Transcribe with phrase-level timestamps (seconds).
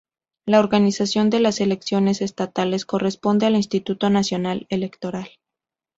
[0.47, 5.29] La organización de las Elecciones estatales corresponde al Instituto Nacional Electoral.